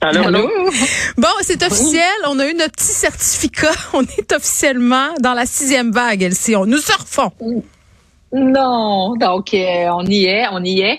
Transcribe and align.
Allô, 0.00 0.22
allô? 0.22 0.48
Bon, 1.16 1.28
c'est 1.40 1.62
officiel. 1.62 2.02
On 2.28 2.38
a 2.38 2.46
eu 2.46 2.54
notre 2.54 2.72
petit 2.72 2.84
certificat. 2.84 3.72
On 3.92 4.02
est 4.02 4.32
officiellement 4.32 5.08
dans 5.20 5.34
la 5.34 5.44
sixième 5.44 5.90
vague, 5.90 6.22
Elsie. 6.22 6.54
On 6.54 6.66
nous 6.66 6.78
surfons. 6.78 7.32
Non, 8.32 9.16
donc 9.16 9.54
euh, 9.54 9.88
on 9.90 10.04
y 10.04 10.26
est, 10.26 10.46
on 10.52 10.62
y 10.62 10.80
est. 10.80 10.98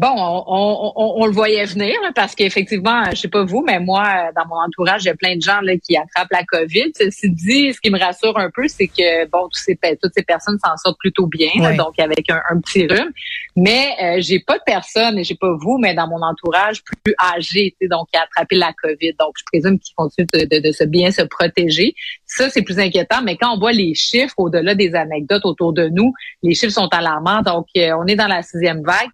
Bon, 0.00 0.14
on, 0.16 0.44
on, 0.46 0.92
on, 0.96 1.22
on 1.22 1.26
le 1.26 1.32
voyait 1.32 1.66
venir 1.66 1.94
là, 2.02 2.10
parce 2.14 2.34
qu'effectivement, 2.34 3.04
je 3.10 3.16
sais 3.16 3.28
pas 3.28 3.44
vous, 3.44 3.62
mais 3.66 3.78
moi, 3.80 4.30
dans 4.34 4.46
mon 4.48 4.56
entourage, 4.56 5.02
il 5.02 5.08
y 5.08 5.10
a 5.10 5.14
plein 5.14 5.36
de 5.36 5.42
gens 5.42 5.60
là, 5.60 5.76
qui 5.76 5.94
attrapent 5.94 6.32
la 6.32 6.42
COVID. 6.42 6.92
Ceci 6.96 7.28
dit, 7.28 7.74
ce 7.74 7.80
qui 7.82 7.90
me 7.90 7.98
rassure 7.98 8.38
un 8.38 8.48
peu, 8.48 8.66
c'est 8.66 8.86
que 8.86 9.26
bon, 9.26 9.46
tous 9.52 9.60
ces, 9.62 9.78
toutes 10.00 10.14
ces 10.16 10.22
personnes 10.22 10.58
s'en 10.64 10.74
sortent 10.78 10.98
plutôt 10.98 11.26
bien, 11.26 11.50
là, 11.56 11.74
donc 11.74 11.98
avec 11.98 12.30
un, 12.30 12.40
un 12.48 12.58
petit 12.62 12.86
rhume. 12.86 13.10
Mais 13.56 13.88
euh, 14.02 14.16
j'ai 14.20 14.40
pas 14.40 14.56
de 14.56 14.62
personne, 14.64 15.18
et 15.18 15.24
j'ai 15.24 15.34
pas 15.34 15.54
vous, 15.60 15.76
mais 15.76 15.92
dans 15.92 16.08
mon 16.08 16.22
entourage 16.22 16.82
plus 16.82 17.14
âgé, 17.36 17.74
tu 17.78 17.84
sais, 17.84 17.88
donc 17.88 18.08
qui 18.10 18.18
a 18.18 18.22
attrapé 18.22 18.56
la 18.56 18.72
COVID. 18.82 19.12
Donc, 19.20 19.34
je 19.36 19.44
présume 19.52 19.78
qu'ils 19.78 19.94
continuent 19.94 20.28
de, 20.32 20.46
de, 20.50 20.66
de 20.66 20.72
se 20.72 20.84
bien 20.84 21.10
se 21.10 21.20
protéger. 21.22 21.94
Ça, 22.24 22.48
c'est 22.48 22.62
plus 22.62 22.78
inquiétant. 22.78 23.20
Mais 23.22 23.36
quand 23.36 23.54
on 23.54 23.58
voit 23.58 23.72
les 23.72 23.94
chiffres 23.94 24.34
au-delà 24.38 24.74
des 24.74 24.94
anecdotes 24.94 25.44
autour 25.44 25.74
de 25.74 25.88
nous, 25.88 26.14
les 26.42 26.54
chiffres 26.54 26.72
sont 26.72 26.88
alarmants. 26.90 27.42
Donc, 27.42 27.66
euh, 27.76 27.92
on 27.98 28.06
est 28.06 28.16
dans 28.16 28.28
la 28.28 28.40
sixième 28.40 28.82
vague. 28.82 29.10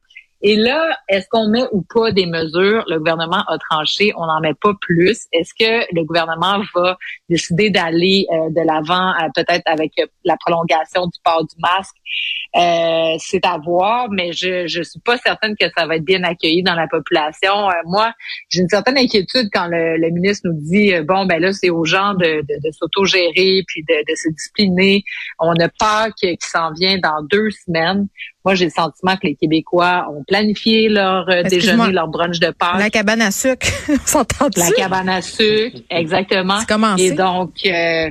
Et 0.48 0.54
là, 0.54 0.96
est-ce 1.08 1.26
qu'on 1.28 1.48
met 1.48 1.64
ou 1.72 1.82
pas 1.92 2.12
des 2.12 2.26
mesures? 2.26 2.84
Le 2.86 2.98
gouvernement 2.98 3.42
a 3.48 3.58
tranché, 3.58 4.12
on 4.16 4.26
n'en 4.26 4.38
met 4.38 4.54
pas 4.54 4.74
plus. 4.80 5.26
Est-ce 5.32 5.52
que 5.58 5.92
le 5.92 6.04
gouvernement 6.04 6.62
va 6.72 6.96
décider 7.28 7.68
d'aller 7.68 8.28
euh, 8.30 8.50
de 8.50 8.64
l'avant, 8.64 9.10
euh, 9.10 9.28
peut-être 9.34 9.64
avec 9.66 9.90
la 10.24 10.36
prolongation 10.36 11.06
du 11.06 11.18
port 11.24 11.44
du 11.44 11.56
masque? 11.58 11.96
Euh, 12.56 13.16
c'est 13.18 13.44
à 13.44 13.58
voir, 13.58 14.08
mais 14.10 14.32
je 14.32 14.66
je 14.66 14.82
suis 14.82 15.00
pas 15.00 15.18
certaine 15.18 15.56
que 15.60 15.66
ça 15.76 15.86
va 15.86 15.96
être 15.96 16.04
bien 16.04 16.22
accueilli 16.22 16.62
dans 16.62 16.76
la 16.76 16.86
population. 16.86 17.68
Euh, 17.68 17.74
moi, 17.84 18.14
j'ai 18.48 18.62
une 18.62 18.68
certaine 18.68 18.96
inquiétude 18.96 19.48
quand 19.52 19.66
le, 19.66 19.98
le 19.98 20.10
ministre 20.10 20.48
nous 20.48 20.58
dit 20.62 20.94
euh, 20.94 21.02
bon 21.02 21.26
ben 21.26 21.40
là 21.40 21.52
c'est 21.52 21.70
aux 21.70 21.84
gens 21.84 22.14
de, 22.14 22.40
de, 22.42 22.54
de 22.64 22.70
s'autogérer 22.70 23.62
puis 23.66 23.82
de, 23.88 23.94
de 23.94 24.14
se 24.14 24.30
discipliner. 24.30 25.02
On 25.38 25.54
a 25.56 25.68
peur 25.68 26.14
qu'il 26.18 26.36
s'en 26.40 26.72
vient 26.72 26.98
dans 26.98 27.22
deux 27.30 27.50
semaines. 27.50 28.06
Moi, 28.46 28.54
j'ai 28.54 28.66
le 28.66 28.70
sentiment 28.70 29.16
que 29.16 29.26
les 29.26 29.34
Québécois 29.34 30.06
ont 30.08 30.22
planifié 30.22 30.88
leur 30.88 31.28
euh, 31.28 31.42
déjeuner, 31.42 31.90
leur 31.90 32.06
brunch 32.06 32.38
de 32.38 32.52
Pâques. 32.52 32.78
La 32.78 32.90
cabane 32.90 33.20
à 33.20 33.32
sucre. 33.32 33.66
On 33.88 34.06
s'entend 34.06 34.46
La 34.56 34.70
cabane 34.70 35.08
à 35.08 35.20
sucre, 35.20 35.78
exactement. 35.90 36.60
C'est 36.60 36.68
commencé. 36.68 37.06
Et 37.06 37.10
donc, 37.10 37.54
euh, 37.66 38.08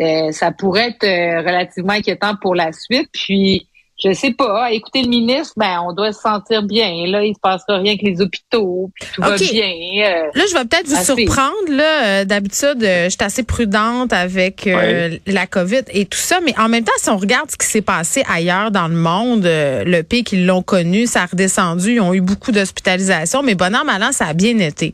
euh, 0.00 0.32
ça 0.32 0.50
pourrait 0.50 0.94
être 0.98 1.44
relativement 1.46 1.92
inquiétant 1.92 2.36
pour 2.40 2.54
la 2.54 2.72
suite. 2.72 3.10
Puis, 3.12 3.68
je 3.98 4.12
sais 4.12 4.32
pas, 4.32 4.70
écouter 4.72 5.02
le 5.02 5.08
ministre, 5.08 5.54
ben, 5.56 5.80
on 5.86 5.92
doit 5.92 6.12
se 6.12 6.20
sentir 6.20 6.62
bien. 6.62 7.06
Là, 7.06 7.24
il 7.24 7.34
se 7.34 7.40
passera 7.40 7.78
rien 7.78 7.96
que 7.96 8.04
les 8.04 8.20
hôpitaux, 8.20 8.90
puis 8.94 9.08
tout 9.14 9.22
va 9.22 9.36
bien. 9.36 9.64
euh. 10.04 10.30
Là, 10.34 10.42
je 10.48 10.54
vais 10.54 10.64
peut-être 10.64 10.86
vous 10.86 10.94
Assez. 10.94 11.14
surprendre. 11.16 11.52
Là, 11.70 12.04
Euh, 12.06 12.24
d'habitude, 12.24 12.82
euh, 12.82 13.04
je 13.04 13.10
suis 13.10 13.22
assez 13.24 13.42
prudente 13.42 14.12
avec 14.12 14.66
euh, 14.66 15.16
la 15.26 15.46
COVID 15.46 15.82
et 15.92 16.04
tout 16.04 16.18
ça, 16.18 16.40
mais 16.44 16.54
en 16.58 16.68
même 16.68 16.84
temps, 16.84 16.92
si 16.98 17.08
on 17.10 17.16
regarde 17.16 17.50
ce 17.50 17.56
qui 17.56 17.66
s'est 17.66 17.80
passé 17.80 18.22
ailleurs 18.32 18.70
dans 18.70 18.88
le 18.88 18.94
monde, 18.96 19.46
euh, 19.46 19.82
le 19.84 20.02
pays 20.02 20.24
qu'ils 20.24 20.46
l'ont 20.46 20.62
connu, 20.62 21.06
ça 21.06 21.22
a 21.22 21.26
redescendu, 21.26 21.94
ils 21.94 22.00
ont 22.00 22.12
eu 22.14 22.20
beaucoup 22.20 22.52
d'hospitalisations, 22.52 23.42
mais 23.42 23.54
bon 23.54 23.74
an, 23.74 23.84
mal 23.84 24.02
an, 24.02 24.12
ça 24.12 24.26
a 24.26 24.32
bien 24.34 24.58
été. 24.58 24.92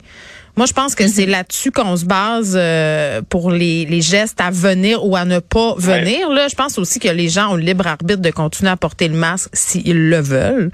Moi, 0.55 0.67
je 0.67 0.73
pense 0.73 0.93
que 0.93 1.07
c'est 1.07 1.25
là-dessus 1.25 1.71
qu'on 1.71 1.97
se 1.97 2.05
base 2.05 2.53
euh, 2.55 3.23
pour 3.27 3.49
les, 3.49 3.85
les 3.85 4.01
gestes 4.01 4.39
à 4.39 4.51
venir 4.51 5.03
ou 5.03 5.15
à 5.15 5.25
ne 5.25 5.39
pas 5.39 5.73
venir. 5.77 6.29
Là, 6.29 6.47
je 6.47 6.53
pense 6.53 6.77
aussi 6.77 6.99
que 6.99 7.07
les 7.07 7.27
gens 7.27 7.53
ont 7.53 7.55
le 7.55 7.63
libre 7.63 7.87
arbitre 7.87 8.21
de 8.21 8.29
continuer 8.29 8.69
à 8.69 8.77
porter 8.77 9.07
le 9.07 9.15
masque 9.15 9.49
s'ils 9.53 10.09
le 10.09 10.19
veulent. 10.19 10.71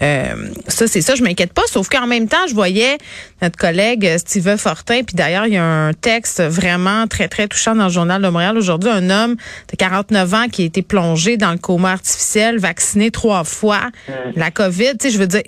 Euh, 0.00 0.50
ça, 0.66 0.86
c'est 0.86 1.02
ça, 1.02 1.14
je 1.14 1.22
m'inquiète 1.22 1.52
pas. 1.52 1.62
Sauf 1.66 1.90
qu'en 1.90 2.06
même 2.06 2.26
temps, 2.26 2.46
je 2.48 2.54
voyais 2.54 2.96
notre 3.42 3.58
collègue 3.58 4.06
euh, 4.06 4.16
Steve 4.16 4.56
Fortin, 4.56 5.02
puis 5.02 5.14
d'ailleurs, 5.14 5.46
il 5.46 5.52
y 5.52 5.58
a 5.58 5.64
un 5.64 5.92
texte 5.92 6.42
vraiment 6.42 7.06
très, 7.06 7.28
très 7.28 7.48
touchant 7.48 7.74
dans 7.74 7.84
le 7.84 7.92
Journal 7.92 8.22
de 8.22 8.28
Montréal 8.28 8.56
aujourd'hui. 8.56 8.88
Un 8.88 9.10
homme 9.10 9.36
de 9.70 9.76
49 9.76 10.34
ans 10.34 10.46
qui 10.50 10.62
a 10.62 10.64
été 10.64 10.80
plongé 10.80 11.36
dans 11.36 11.52
le 11.52 11.58
coma 11.58 11.92
artificiel, 11.92 12.58
vacciné 12.58 13.10
trois 13.10 13.44
fois, 13.44 13.90
la 14.36 14.50
COVID. 14.50 14.92
Tu 14.98 15.08
sais, 15.08 15.10
je 15.10 15.18
veux 15.18 15.26
dire, 15.26 15.42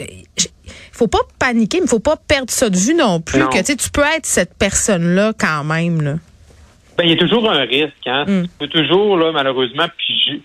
faut 1.00 1.08
pas 1.08 1.24
paniquer, 1.38 1.80
mais 1.80 1.86
faut 1.86 1.98
pas 1.98 2.16
perdre 2.28 2.50
ça 2.50 2.68
de 2.68 2.76
vue 2.76 2.94
non 2.94 3.20
plus. 3.22 3.40
Non. 3.40 3.48
Que 3.48 3.60
tu 3.74 3.90
peux 3.90 4.02
être 4.02 4.26
cette 4.26 4.52
personne-là 4.58 5.32
quand 5.38 5.64
même. 5.64 6.02
Là. 6.02 6.14
Ben, 6.98 7.04
il 7.04 7.10
y 7.10 7.12
a 7.14 7.16
toujours 7.16 7.50
un 7.50 7.60
risque, 7.62 8.06
hein. 8.06 8.24
Mm. 8.28 8.42
Tu 8.42 8.48
peux 8.58 8.66
toujours, 8.68 9.16
là, 9.16 9.32
malheureusement, 9.32 9.86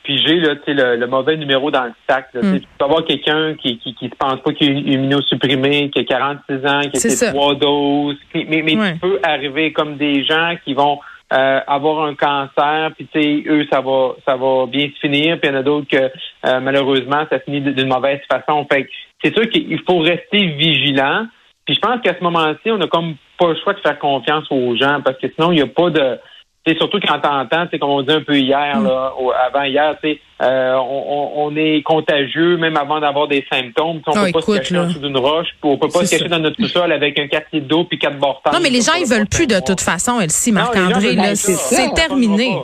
piger, 0.05 0.35
là, 0.39 0.53
le, 0.65 0.95
le 0.95 1.07
mauvais 1.07 1.35
numéro 1.35 1.69
dans 1.69 1.83
le 1.83 1.91
sac. 2.09 2.27
là. 2.33 2.41
Mm. 2.41 2.59
Tu 2.61 2.67
peux 2.77 2.85
avoir 2.85 3.03
quelqu'un 3.03 3.55
qui, 3.61 3.77
qui, 3.79 3.93
qui 3.95 4.05
se 4.07 4.15
pense 4.17 4.39
pas 4.41 4.53
qu'il 4.53 4.69
est 4.77 4.93
immunosupprimé, 4.93 5.89
qui 5.89 5.99
a 5.99 6.03
46 6.05 6.53
ans, 6.65 6.81
qui 6.89 6.97
a 6.97 6.99
fait 7.15 7.31
trois 7.31 7.55
doses. 7.55 8.15
Mais 8.33 8.61
mais 8.63 8.77
Ouais. 8.77 8.93
tu 8.93 8.99
peux 8.99 9.19
arriver 9.23 9.73
comme 9.73 9.97
des 9.97 10.23
gens 10.23 10.55
qui 10.63 10.73
vont 10.73 10.99
euh, 11.33 11.59
avoir 11.65 12.05
un 12.05 12.15
cancer, 12.15 12.91
puis 12.95 13.07
tu 13.11 13.21
sais, 13.21 13.43
eux, 13.47 13.65
ça 13.71 13.81
va 13.81 14.15
ça 14.25 14.35
va 14.35 14.67
bien 14.67 14.87
se 14.93 14.99
finir, 14.99 15.39
puis 15.39 15.49
il 15.49 15.53
y 15.53 15.55
en 15.55 15.59
a 15.59 15.63
d'autres 15.63 15.87
que 15.87 16.11
euh, 16.45 16.59
malheureusement, 16.59 17.25
ça 17.31 17.39
finit 17.39 17.61
d'une 17.61 17.87
mauvaise 17.87 18.19
façon. 18.31 18.65
Fait 18.71 18.87
c'est 19.23 19.33
sûr 19.33 19.49
qu'il 19.49 19.79
faut 19.87 19.99
rester 19.99 20.45
vigilant. 20.45 21.25
Puis 21.65 21.75
je 21.75 21.79
pense 21.79 21.99
qu'à 22.01 22.15
ce 22.15 22.23
moment-ci, 22.23 22.69
on 22.69 22.79
a 22.79 22.87
comme 22.87 23.15
pas 23.39 23.49
le 23.49 23.55
choix 23.63 23.73
de 23.73 23.79
faire 23.79 23.97
confiance 23.97 24.45
aux 24.51 24.75
gens 24.75 25.01
parce 25.03 25.17
que 25.17 25.27
sinon, 25.33 25.51
il 25.51 25.55
n'y 25.55 25.61
a 25.61 25.67
pas 25.67 25.89
de. 25.89 26.19
Sais, 26.67 26.75
surtout 26.77 26.99
quand 26.99 27.19
t'entends, 27.19 27.67
c'est 27.69 27.77
comme 27.77 27.91
on 27.91 28.01
dit 28.01 28.11
un 28.11 28.21
peu 28.21 28.35
hier, 28.37 28.79
là, 28.81 29.13
au- 29.19 29.31
avant 29.31 29.63
hier, 29.65 29.95
tu 30.03 30.09
sais, 30.13 30.19
euh, 30.41 30.75
on, 30.77 31.31
on- 31.45 31.55
est 31.55 31.83
contagieux 31.83 32.57
même 32.57 32.75
avant 32.75 32.99
d'avoir 32.99 33.27
des 33.27 33.45
symptômes. 33.51 34.01
On 34.07 34.11
Ah, 34.15 34.25
peut 34.25 34.31
pas 34.31 34.41
se 34.41 34.57
cacher 34.57 34.73
là. 34.73 34.81
en 34.81 34.87
dessous 34.87 34.99
d'une 34.99 35.17
roche, 35.17 35.47
on 35.61 35.77
peut 35.77 35.87
pas 35.89 35.99
C'est 35.99 36.05
se 36.05 36.11
cacher 36.11 36.23
ça. 36.23 36.29
dans 36.29 36.39
notre 36.39 36.55
sous-sol 36.59 36.91
avec 36.91 37.19
un 37.19 37.27
quartier 37.27 37.61
d'eau 37.61 37.83
puis 37.83 37.99
quatre 37.99 38.17
bords 38.17 38.41
Non, 38.51 38.59
mais 38.63 38.71
les 38.71 38.81
gens, 38.81 38.93
ils 38.99 39.05
veulent 39.07 39.27
plus 39.27 39.45
de 39.45 39.59
toute 39.59 39.79
façon, 39.81 40.19
Elsie, 40.19 40.51
Marc-André. 40.51 41.15
C'est 41.35 41.53
c'est 41.53 41.93
terminé. 41.93 42.57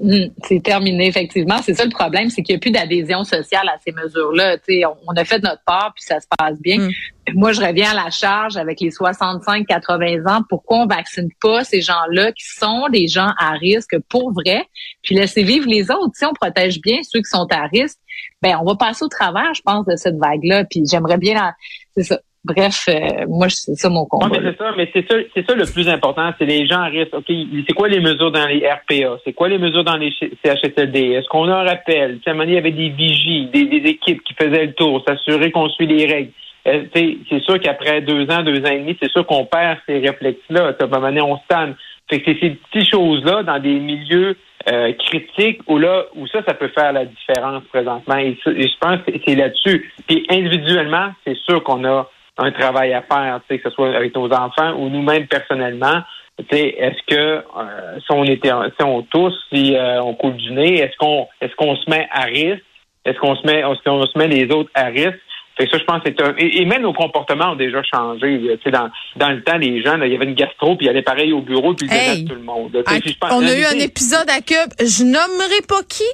Hum, 0.00 0.30
c'est 0.44 0.62
terminé, 0.62 1.08
effectivement. 1.08 1.58
C'est 1.62 1.74
ça 1.74 1.84
le 1.84 1.90
problème, 1.90 2.30
c'est 2.30 2.42
qu'il 2.42 2.54
n'y 2.54 2.58
a 2.58 2.60
plus 2.60 2.70
d'adhésion 2.70 3.24
sociale 3.24 3.68
à 3.68 3.78
ces 3.84 3.92
mesures-là. 3.92 4.56
Tu 4.58 4.74
sais, 4.74 4.84
on, 4.84 4.96
on 5.08 5.12
a 5.16 5.24
fait 5.24 5.42
notre 5.42 5.62
part, 5.64 5.92
puis 5.94 6.04
ça 6.04 6.20
se 6.20 6.26
passe 6.36 6.60
bien. 6.60 6.78
Mm. 6.78 6.90
Moi, 7.34 7.52
je 7.52 7.60
reviens 7.60 7.90
à 7.90 7.94
la 7.94 8.10
charge 8.10 8.56
avec 8.56 8.80
les 8.80 8.90
65-80 8.90 10.28
ans. 10.28 10.42
Pourquoi 10.48 10.78
on 10.78 10.86
vaccine 10.86 11.28
pas 11.40 11.64
ces 11.64 11.80
gens-là 11.80 12.30
qui 12.32 12.44
sont 12.44 12.88
des 12.90 13.08
gens 13.08 13.32
à 13.38 13.52
risque 13.52 13.98
pour 14.08 14.32
vrai, 14.32 14.66
puis 15.02 15.16
laisser 15.16 15.42
vivre 15.42 15.66
les 15.68 15.90
autres? 15.90 16.14
Si 16.14 16.24
on 16.24 16.32
protège 16.32 16.80
bien 16.80 16.98
ceux 17.02 17.20
qui 17.20 17.30
sont 17.30 17.46
à 17.50 17.66
risque, 17.66 17.98
ben 18.40 18.56
on 18.60 18.64
va 18.64 18.76
passer 18.76 19.04
au 19.04 19.08
travers, 19.08 19.52
je 19.54 19.62
pense, 19.62 19.84
de 19.86 19.96
cette 19.96 20.16
vague-là. 20.16 20.64
Puis 20.64 20.84
j'aimerais 20.88 21.18
bien, 21.18 21.52
c'est 21.96 22.04
ça. 22.04 22.20
Bref, 22.44 22.84
euh, 22.88 23.26
moi, 23.28 23.48
c'est 23.48 23.74
ça 23.74 23.88
mon 23.88 24.06
combat. 24.06 24.28
mais 24.30 24.50
c'est 24.50 24.56
ça, 24.56 24.72
mais 24.76 24.90
c'est 24.92 25.06
ça, 25.10 25.16
c'est 25.34 25.46
ça 25.46 25.54
le 25.54 25.64
plus 25.64 25.88
important, 25.88 26.30
c'est 26.38 26.46
les 26.46 26.66
gens 26.66 26.80
à 26.80 26.86
risque. 26.86 27.12
OK, 27.12 27.26
c'est 27.28 27.74
quoi 27.74 27.88
les 27.88 28.00
mesures 28.00 28.30
dans 28.30 28.46
les 28.46 28.66
RPA? 28.66 29.18
C'est 29.24 29.32
quoi 29.32 29.48
les 29.48 29.58
mesures 29.58 29.84
dans 29.84 29.96
les 29.96 30.12
CHSLD? 30.44 31.14
Est-ce 31.14 31.28
qu'on 31.28 31.48
a 31.48 31.56
un 31.56 31.64
rappel? 31.64 32.18
Tu 32.18 32.22
sais, 32.22 32.30
à 32.30 32.32
un 32.32 32.34
moment 32.34 32.44
donné, 32.44 32.52
il 32.52 32.54
y 32.54 32.58
avait 32.58 32.70
des 32.70 32.90
vigies, 32.90 33.46
des, 33.46 33.64
des 33.64 33.88
équipes 33.88 34.22
qui 34.22 34.34
faisaient 34.34 34.66
le 34.66 34.72
tour, 34.72 35.02
s'assurer 35.06 35.50
qu'on 35.50 35.68
suit 35.70 35.86
les 35.86 36.06
règles. 36.06 36.30
Euh, 36.66 36.84
c'est 36.94 37.42
sûr 37.42 37.58
qu'après 37.60 38.02
deux 38.02 38.30
ans, 38.30 38.42
deux 38.42 38.60
ans 38.64 38.70
et 38.70 38.80
demi, 38.80 38.96
c'est 39.00 39.10
sûr 39.10 39.26
qu'on 39.26 39.44
perd 39.44 39.78
ces 39.86 39.98
réflexes-là. 39.98 40.74
À 40.78 40.84
un 40.84 40.86
moment 40.86 41.08
donné, 41.08 41.20
on 41.20 41.36
se 41.36 41.42
tanne. 41.48 41.74
Fait 42.08 42.20
que 42.20 42.32
c'est 42.32 42.40
ces 42.40 42.50
petites 42.50 42.90
choses-là 42.90 43.42
dans 43.42 43.58
des 43.58 43.78
milieux 43.78 44.36
euh, 44.70 44.92
critiques 44.94 45.60
où 45.66 45.78
là, 45.78 46.06
où 46.14 46.26
ça, 46.26 46.42
ça 46.46 46.54
peut 46.54 46.68
faire 46.68 46.92
la 46.92 47.04
différence 47.04 47.62
présentement. 47.72 48.16
Et 48.16 48.36
je 48.44 48.78
pense 48.80 48.98
que 49.06 49.12
c'est 49.26 49.34
là-dessus. 49.34 49.92
Puis 50.06 50.26
individuellement, 50.30 51.10
c'est 51.26 51.36
sûr 51.36 51.62
qu'on 51.62 51.84
a 51.84 52.08
un 52.38 52.50
travail 52.52 52.92
à 52.94 53.02
faire, 53.02 53.40
tu 53.48 53.54
sais, 53.54 53.60
que 53.60 53.68
ce 53.68 53.74
soit 53.74 53.94
avec 53.96 54.14
nos 54.14 54.32
enfants 54.32 54.74
ou 54.78 54.88
nous-mêmes 54.88 55.26
personnellement. 55.26 56.02
Tu 56.38 56.44
sais, 56.56 56.68
est-ce 56.78 57.02
que 57.14 57.20
euh, 57.20 57.98
si 57.98 58.06
on 58.12 58.22
était, 58.24 58.50
si 58.78 58.84
on 58.84 59.02
tousse, 59.02 59.34
si 59.52 59.74
euh, 59.76 60.00
on 60.02 60.14
coule 60.14 60.36
du 60.36 60.52
nez, 60.52 60.78
est-ce 60.80 60.96
qu'on, 60.98 61.26
est-ce 61.40 61.54
qu'on 61.56 61.74
se 61.76 61.90
met 61.90 62.06
à 62.12 62.22
risque, 62.22 62.62
est-ce 63.04 63.18
qu'on 63.18 63.34
se 63.36 63.44
met, 63.46 63.58
est-ce 63.60 63.82
qu'on 63.82 64.06
se 64.06 64.16
met 64.16 64.28
les 64.28 64.50
autres 64.52 64.70
à 64.74 64.84
risque? 64.84 65.18
Fait 65.56 65.66
que 65.66 65.72
ça, 65.72 65.78
je 65.78 65.84
pense 65.84 66.00
c'est 66.06 66.22
un. 66.22 66.34
Et, 66.38 66.62
et 66.62 66.64
même 66.64 66.82
nos 66.82 66.92
comportements 66.92 67.50
ont 67.50 67.56
déjà 67.56 67.82
changé. 67.82 68.38
là. 68.38 68.56
Tu 68.58 68.62
sais, 68.62 68.70
dans, 68.70 68.88
dans 69.16 69.30
le 69.30 69.42
temps, 69.42 69.56
les 69.56 69.82
gens, 69.82 70.00
il 70.00 70.12
y 70.12 70.14
avait 70.14 70.26
une 70.26 70.34
gastro, 70.34 70.76
puis 70.76 70.86
ils 70.86 70.90
allaient 70.90 71.02
pareil 71.02 71.32
au 71.32 71.40
bureau, 71.40 71.74
puis 71.74 71.88
ils 71.90 71.92
Hey! 71.92 72.24
à 72.24 72.28
tout 72.28 72.36
le 72.36 72.42
monde. 72.44 72.72
là. 72.72 72.82
Ah, 72.86 72.92
puis 73.00 73.10
je 73.12 73.18
pense- 73.18 73.32
on 73.32 73.42
a 73.44 73.52
eu 73.56 73.64
un 73.64 73.80
épisode 73.80 74.30
à 74.30 74.40
Cube. 74.40 74.70
Je 74.78 75.02
nommerai 75.02 75.60
pas 75.68 75.82
qui. 75.88 76.04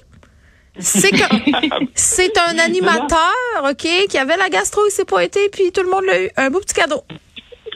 C'est 0.79 1.11
que 1.11 1.17
c'est 1.95 2.37
un 2.39 2.59
animateur, 2.59 3.35
OK, 3.63 3.87
qui 4.09 4.19
avait 4.19 4.37
la 4.37 4.49
gastro, 4.49 4.83
il 4.87 4.91
s'est 4.91 5.05
pas 5.05 5.23
été, 5.23 5.49
puis 5.51 5.71
tout 5.73 5.83
le 5.83 5.91
monde 5.91 6.05
l'a 6.05 6.23
eu. 6.23 6.31
Un 6.37 6.51
beau 6.51 6.61
petit 6.61 6.75
cadeau. 6.75 7.03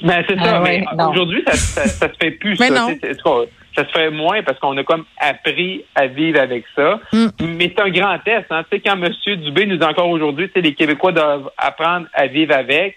Ben, 0.03 0.25
c'est 0.29 0.37
ça. 0.37 0.56
Ah 0.56 0.62
ouais, 0.62 0.81
mais 0.81 0.97
non. 0.97 1.11
aujourd'hui, 1.11 1.43
ça, 1.47 1.53
ça, 1.53 1.87
ça 1.87 2.09
se 2.09 2.15
fait 2.21 2.33
plus. 2.33 2.59
Mais 2.61 2.69
ça. 2.69 2.75
non. 2.75 3.47
Se 3.77 3.85
fait 3.93 4.11
moins 4.11 4.43
parce 4.43 4.59
qu'on 4.59 4.77
a 4.77 4.83
comme 4.83 5.05
appris 5.19 5.85
à 5.95 6.06
vivre 6.09 6.41
avec 6.41 6.65
ça. 6.75 6.99
Mm. 7.12 7.27
Mais 7.56 7.73
c'est 7.77 7.83
un 7.83 7.91
grand 7.91 8.19
test. 8.19 8.47
Hein. 8.50 8.65
Tu 8.71 8.77
sais, 8.77 8.83
quand 8.85 9.00
M. 9.00 9.12
Dubé 9.37 9.67
nous 9.67 9.77
dit 9.77 9.85
encore 9.85 10.09
aujourd'hui, 10.09 10.50
les 10.56 10.75
Québécois 10.75 11.12
doivent 11.12 11.50
apprendre 11.56 12.06
à 12.12 12.27
vivre 12.27 12.55
avec, 12.55 12.97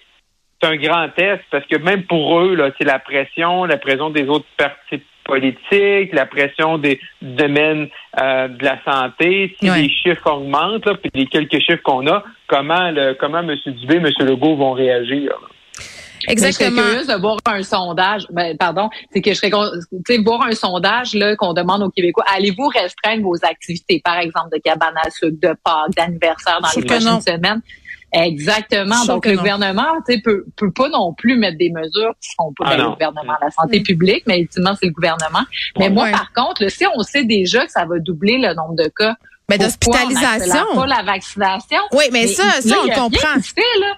c'est 0.59 0.68
un 0.68 0.75
grand 0.77 1.09
test 1.09 1.44
parce 1.51 1.65
que 1.68 1.77
même 1.77 2.03
pour 2.03 2.39
eux, 2.39 2.56
là, 2.56 2.71
c'est 2.77 2.86
la 2.86 2.98
pression, 2.98 3.65
la 3.65 3.77
pression 3.77 4.09
des 4.09 4.27
autres 4.27 4.45
partis 4.57 5.03
politiques, 5.25 6.13
la 6.13 6.25
pression 6.25 6.77
des 6.77 7.00
du 7.21 7.35
domaine 7.35 7.88
euh, 8.19 8.47
de 8.47 8.63
la 8.63 8.79
santé, 8.83 9.56
si 9.59 9.69
Ouais. 9.69 9.83
les 9.83 9.89
chiffres 9.89 10.29
augmentent, 10.31 10.85
là, 10.85 10.95
puis 10.95 11.12
les 11.13 11.27
quelques 11.27 11.59
chiffres 11.59 11.81
qu'on 11.83 12.06
a, 12.07 12.23
comment 12.47 12.91
le, 12.91 13.13
comment 13.13 13.39
M. 13.39 13.56
Dubé, 13.65 13.97
M. 13.97 14.07
Legault 14.19 14.56
vont 14.56 14.73
réagir? 14.73 15.31
Mais 16.27 16.27
Je 16.27 16.31
Exactement. 16.33 16.69
serais 16.77 16.81
curieuse 16.89 17.07
de 17.07 17.19
voir 17.19 17.38
un 17.45 17.63
sondage. 17.63 18.27
Ben, 18.29 18.56
pardon, 18.56 18.89
c'est 19.12 19.21
que 19.21 19.31
je 19.31 19.35
serais, 19.38 19.50
tu 19.50 20.15
sais, 20.15 20.21
voir 20.23 20.44
un 20.44 20.51
sondage 20.53 21.15
là 21.15 21.35
qu'on 21.35 21.53
demande 21.53 21.81
aux 21.81 21.89
Québécois. 21.89 22.24
Allez-vous 22.35 22.67
restreindre 22.67 23.24
vos 23.24 23.38
activités, 23.44 24.01
par 24.03 24.19
exemple 24.19 24.50
de 24.53 24.62
cabane 24.62 24.94
à 25.03 25.09
sucre, 25.09 25.38
de 25.41 25.56
Pâques, 25.63 25.95
d'anniversaire 25.97 26.59
dans 26.62 26.67
les 26.79 26.85
prochaines 26.85 27.21
semaines? 27.21 27.62
Exactement. 28.13 28.96
Sûr 29.04 29.13
Donc 29.16 29.25
le 29.25 29.31
non. 29.34 29.38
gouvernement, 29.38 29.88
tu 30.08 30.13
sais, 30.16 30.22
peut, 30.22 30.46
peut 30.58 30.72
pas 30.72 30.90
non 30.90 31.13
plus 31.13 31.38
mettre 31.38 31.58
des 31.58 31.69
mesures 31.69 32.13
qui 32.22 32.30
sont 32.38 32.54
pas 32.58 32.66
Ah 32.68 32.78
le 32.78 32.90
gouvernement, 32.90 33.34
la 33.42 33.50
santé 33.52 33.81
publique, 33.81 34.24
mais 34.28 34.42
ultimement 34.42 34.75
c'est 34.80 34.88
le 34.88 34.92
gouvernement. 34.94 35.46
Mais 35.80 35.90
moi, 35.90 36.06
Ouais. 36.06 36.12
par 36.12 36.31
contre, 36.34 36.63
là, 36.63 36.69
si 36.69 36.86
on 36.96 37.02
sait 37.04 37.24
déjà 37.24 37.66
que 37.66 37.72
ça 37.72 37.86
va 37.86 38.00
doubler 38.00 38.38
le 38.38 38.54
nombre 38.54 38.75
de 38.75 38.90
cas, 38.96 39.16
Mais 39.50 39.58
d'hospitalisation. 39.58 40.66
Pas 40.75 40.88
la 40.88 41.04
vaccination. 41.04 41.78
Oui, 41.94 42.06
mais, 42.12 42.28
ça, 42.28 42.44
ça, 42.62 42.75
on 42.84 42.88
comprend. 42.90 43.34
qui 43.36 43.44
se 43.44 43.54
fait, 43.54 43.80
là. 43.80 43.94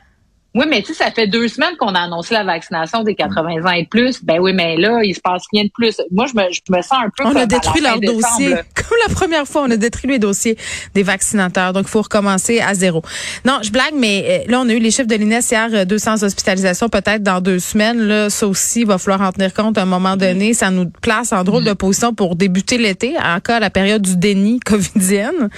Oui, 0.56 0.66
mais 0.70 0.82
tu 0.84 0.94
sais, 0.94 1.04
ça 1.04 1.12
fait 1.12 1.26
deux 1.26 1.48
semaines 1.48 1.76
qu'on 1.80 1.96
a 1.96 2.02
annoncé 2.02 2.36
la 2.36 2.44
vaccination 2.44 3.02
des 3.04 3.16
80 3.16 3.66
ans 3.66 3.72
et 3.72 3.86
plus. 3.86 4.24
Ben 4.24 4.40
oui, 4.40 4.54
mais 4.54 4.78
là, 4.78 5.00
il 5.04 5.16
se 5.16 5.20
passe 5.20 5.44
rien 5.52 5.64
de 5.64 5.72
plus. 5.74 6.00
Moi, 6.12 6.28
je 6.28 6.36
me, 6.36 6.44
je 6.52 6.62
me 6.70 6.82
sens 6.84 7.00
un 7.04 7.10
peu 7.10 7.24
On 7.24 7.30
comme 7.30 7.38
a 7.38 7.46
détruit 7.48 7.82
leur 7.82 8.00
dossier. 8.00 8.50
Comme 8.76 8.98
la 9.08 9.14
première 9.14 9.48
fois, 9.48 9.64
on 9.64 9.72
a 9.72 9.78
détruit 9.78 10.12
les 10.12 10.20
dossiers 10.20 10.56
des 10.94 11.02
vaccinateurs. 11.02 11.74
Donc, 11.74 11.86
il 11.88 11.90
faut 11.90 12.04
recommencer 12.04 12.60
à 12.60 12.76
zéro. 12.76 13.02
Non, 13.46 13.60
je 13.64 13.72
blague, 13.72 13.96
mais 13.96 14.44
euh, 14.48 14.52
là, 14.52 14.62
on 14.62 14.70
a 14.70 14.74
eu 14.74 14.80
les 14.80 14.92
chiffres 14.92 15.08
de 15.08 15.16
l'INES 15.16 15.40
hier, 15.50 15.70
euh, 15.74 15.86
200 15.86 16.22
hospitalisations 16.22 16.88
peut-être 16.88 17.24
dans 17.24 17.42
deux 17.42 17.60
semaines. 17.60 18.00
Là, 18.00 18.30
ça 18.30 18.48
aussi, 18.48 18.82
il 18.82 18.88
va 18.88 19.00
falloir 19.00 19.28
en 19.28 19.32
tenir 19.32 19.54
compte 19.54 19.78
à 19.80 19.82
un 19.82 19.86
moment 19.86 20.18
donné. 20.18 20.54
Ça 20.54 20.70
nous 20.70 20.90
place 21.02 21.34
en 21.34 21.44
drôle 21.44 21.64
de 21.64 21.74
position 21.74 22.14
pour 22.14 22.36
débuter 22.36 22.78
l'été, 22.78 23.16
encore 23.18 23.60
la 23.60 23.72
période 23.72 24.04
du 24.04 24.18
déni 24.18 24.60
covidienne. 24.66 25.50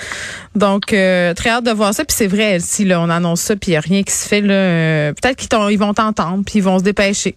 Donc, 0.56 0.94
euh, 0.94 1.34
très 1.34 1.50
hâte 1.50 1.66
de 1.66 1.72
voir 1.72 1.94
ça. 1.94 2.06
Puis 2.06 2.16
c'est 2.18 2.28
vrai, 2.28 2.60
si 2.62 2.86
là, 2.86 3.02
on 3.02 3.10
annonce 3.10 3.42
ça, 3.42 3.56
puis 3.58 3.72
il 3.72 3.74
n'y 3.74 3.78
a 3.78 3.82
rien 3.82 4.04
qui 4.04 4.14
se 4.14 4.26
fait, 4.28 4.42
là, 4.42 4.85
euh, 4.86 5.14
peut-être 5.14 5.38
qu'ils 5.38 5.72
ils 5.72 5.80
vont 5.80 5.94
t'entendre, 5.94 6.44
puis 6.46 6.60
ils 6.60 6.64
vont 6.64 6.80
se 6.80 6.84
dépêcher. 6.84 7.36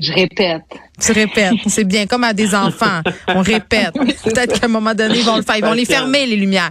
Je 0.00 0.12
répète. 0.12 0.62
Tu 1.00 1.12
répètes. 1.12 1.54
C'est 1.66 1.84
bien 1.84 2.06
comme 2.06 2.22
à 2.22 2.32
des 2.32 2.54
enfants. 2.54 3.02
On 3.28 3.40
répète. 3.40 3.92
Peut-être 3.94 4.60
qu'à 4.60 4.66
un 4.66 4.68
moment 4.68 4.94
donné, 4.94 5.18
ils 5.18 5.24
vont 5.24 5.36
le 5.36 5.42
faire. 5.42 5.56
Ils 5.56 5.64
vont 5.64 5.72
les 5.72 5.84
fermer, 5.84 6.24
les 6.26 6.36
lumières. 6.36 6.70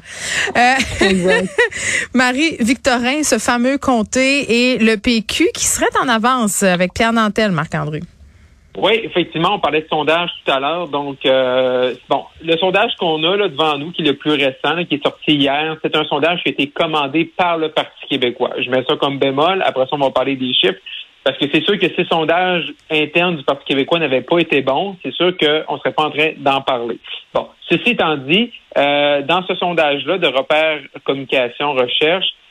Euh, 0.55 0.75
Marie-Victorin, 2.13 3.23
ce 3.23 3.37
fameux 3.37 3.77
comté 3.77 4.73
et 4.73 4.77
le 4.77 4.95
PQ 4.95 5.49
qui 5.53 5.65
serait 5.65 5.85
en 6.01 6.07
avance 6.07 6.63
avec 6.63 6.93
Pierre 6.93 7.11
Nantel, 7.11 7.51
Marc-André. 7.51 8.01
Oui, 8.77 8.91
effectivement, 9.03 9.55
on 9.55 9.59
parlait 9.59 9.81
de 9.81 9.87
sondage 9.87 10.29
tout 10.45 10.51
à 10.51 10.59
l'heure. 10.59 10.87
Donc, 10.87 11.25
euh, 11.25 11.95
bon, 12.07 12.25
le 12.43 12.55
sondage 12.57 12.91
qu'on 12.99 13.23
a 13.23 13.35
là 13.35 13.47
devant 13.47 13.75
nous, 13.79 13.91
qui 13.91 14.03
est 14.03 14.05
le 14.05 14.15
plus 14.15 14.33
récent, 14.33 14.75
là, 14.75 14.83
qui 14.83 14.95
est 14.95 15.03
sorti 15.03 15.33
hier, 15.33 15.75
c'est 15.81 15.95
un 15.95 16.03
sondage 16.03 16.43
qui 16.43 16.49
a 16.49 16.51
été 16.51 16.67
commandé 16.67 17.25
par 17.25 17.57
le 17.57 17.69
Parti 17.69 18.05
québécois. 18.07 18.51
Je 18.59 18.69
mets 18.69 18.83
ça 18.87 18.95
comme 18.95 19.17
bémol. 19.17 19.63
Après 19.65 19.85
ça, 19.85 19.89
on 19.93 19.97
va 19.97 20.11
parler 20.11 20.35
des 20.35 20.53
chiffres. 20.53 20.77
Parce 21.23 21.39
que 21.39 21.45
c'est 21.51 21.63
sûr 21.63 21.79
que 21.79 21.87
ces 21.93 22.05
sondages 22.05 22.71
internes 22.91 23.37
du 23.37 23.43
Parti 23.43 23.65
québécois 23.65 23.97
n'avaient 23.97 24.21
pas 24.21 24.37
été 24.37 24.61
bons. 24.61 24.95
C'est 25.01 25.13
sûr 25.13 25.35
qu'on 25.35 25.73
ne 25.73 25.79
serait 25.79 25.93
pas 25.93 26.05
en 26.05 26.11
train 26.11 26.33
d'en 26.37 26.61
parler. 26.61 26.99
Bon, 27.33 27.47
ceci 27.67 27.89
étant 27.89 28.15
dit, 28.15 28.51
euh, 28.77 29.23
dans 29.23 29.43
ce 29.47 29.55
sondage-là 29.55 30.19
de 30.19 30.27
repère 30.27 30.81
communication 31.03 31.73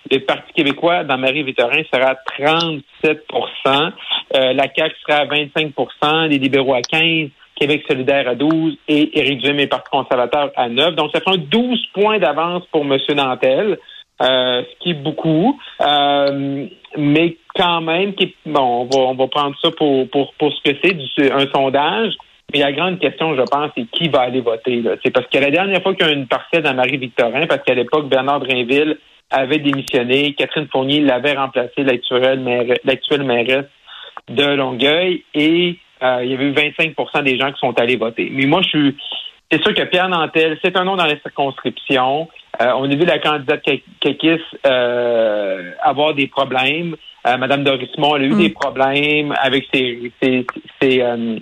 recherche, 0.07 0.11
le 0.11 0.27
Parti 0.27 0.53
québécois 0.53 1.05
dans 1.05 1.19
Marie-Victorin 1.19 1.83
sera 1.93 2.11
à 2.11 2.17
37% 2.39 3.93
euh, 4.35 4.53
La 4.53 4.67
CAQ 4.75 4.95
sera 5.07 5.21
à 5.21 5.27
25% 5.27 6.29
les 6.29 6.39
libéraux 6.39 6.75
à 6.75 6.83
15 6.83 7.31
Québec 7.57 7.85
solidaire 7.89 8.29
à 8.29 8.35
12 8.35 8.77
et 8.89 9.19
Éric 9.19 9.41
Duhem 9.41 9.59
et 9.61 9.67
Parti 9.67 9.91
conservateur 9.91 10.51
à 10.57 10.69
9. 10.69 10.95
Donc, 10.95 11.11
ça 11.15 11.21
un 11.27 11.39
12 11.39 11.87
points 11.95 12.19
d'avance 12.19 12.65
pour 12.71 12.83
M. 12.83 12.99
Nantel, 13.15 13.79
euh, 14.23 14.63
ce 14.63 14.79
qui 14.81 14.91
est 14.91 15.03
beaucoup. 15.03 15.59
Euh, 15.81 16.67
mais 16.99 17.37
quand 17.55 17.81
même, 17.81 18.13
bon, 18.45 18.61
on 18.61 18.85
va, 18.85 19.05
on 19.07 19.15
va 19.15 19.27
prendre 19.29 19.57
ça 19.63 19.71
pour, 19.71 20.09
pour, 20.11 20.35
pour 20.35 20.53
ce 20.53 20.71
que 20.71 20.77
c'est, 20.83 21.33
un 21.33 21.47
sondage. 21.47 22.13
Mais 22.53 22.61
la 22.61 22.73
grande 22.73 23.01
question, 23.01 23.35
je 23.35 23.43
pense, 23.43 23.71
c'est 23.77 23.87
qui 23.91 24.09
va 24.09 24.21
aller 24.21 24.41
voter. 24.41 24.83
C'est 25.03 25.11
parce 25.11 25.27
que 25.27 25.39
la 25.39 25.51
dernière 25.51 25.83
fois 25.83 25.95
qu'il 25.95 26.07
y 26.07 26.11
a 26.11 26.13
eu 26.13 26.17
une 26.17 26.29
partielle 26.29 26.63
dans 26.63 26.75
Marie-Victorin, 26.75 27.47
parce 27.47 27.63
qu'à 27.63 27.75
l'époque, 27.75 28.09
Bernard 28.09 28.41
Drainville 28.41 28.99
avait 29.31 29.59
démissionné, 29.59 30.35
Catherine 30.35 30.69
Fournier 30.71 31.01
l'avait 31.01 31.35
remplacé, 31.35 31.83
l'actuelle 31.83 32.41
maire- 32.41 32.77
l'actuelle 32.85 33.25
mairesse 33.25 33.67
de 34.29 34.45
Longueuil, 34.45 35.25
et 35.35 35.79
euh, 36.03 36.21
il 36.25 36.31
y 36.31 36.35
avait 36.35 36.47
eu 36.47 36.53
25% 36.53 37.23
des 37.23 37.39
gens 37.39 37.53
qui 37.53 37.59
sont 37.61 37.79
allés 37.81 37.97
voter. 37.97 38.29
Mais 38.33 38.47
moi, 38.47 38.61
je 38.63 38.69
suis 38.69 38.97
c'est 39.51 39.63
sûr 39.63 39.73
que 39.75 39.83
Pierre 39.83 40.09
Nantel, 40.09 40.59
c'est 40.65 40.77
un 40.77 40.83
nom 40.83 40.97
dans 40.97 41.05
la 41.07 41.21
circonscription. 41.21 42.29
Euh, 42.61 42.73
on 42.79 42.91
a 42.91 42.95
vu 42.97 43.05
la 43.05 43.21
candidate 43.21 43.63
Kekis 44.01 44.41
euh, 44.67 45.71
avoir 45.83 46.15
des 46.15 46.27
problèmes. 46.27 46.97
Euh, 47.29 47.37
Madame 47.37 47.63
Dorismont, 47.63 48.17
elle 48.17 48.23
a 48.23 48.27
eu 48.27 48.35
Mm. 48.35 48.39
des 48.41 48.49
problèmes 48.51 49.35
avec 49.41 49.67
ses, 49.73 50.11
ses, 50.21 50.47
ses, 50.83 51.01
euh, 51.01 51.39